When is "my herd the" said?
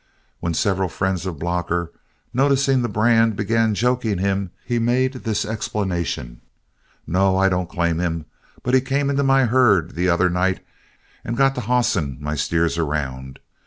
9.21-10.09